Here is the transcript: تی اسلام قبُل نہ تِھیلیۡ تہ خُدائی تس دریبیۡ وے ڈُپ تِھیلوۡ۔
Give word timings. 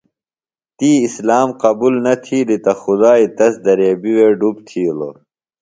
تی 0.77 0.89
اسلام 1.07 1.47
قبُل 1.63 1.93
نہ 2.05 2.13
تِھیلیۡ 2.23 2.61
تہ 2.63 2.73
خُدائی 2.81 3.25
تس 3.37 3.53
دریبیۡ 3.65 4.15
وے 4.17 4.27
ڈُپ 4.39 4.55
تِھیلوۡ۔ 4.67 5.15